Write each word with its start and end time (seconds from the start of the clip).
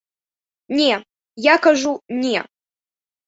Не 0.79 0.87
я, 1.35 1.55
кажу, 1.67 1.93
не. 2.23 2.39